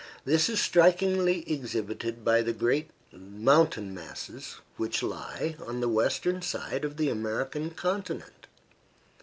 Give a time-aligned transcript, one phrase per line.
[0.25, 6.83] This is strikingly exhibited by the great mountain masses which lie on the western side
[6.83, 8.47] of the American continent.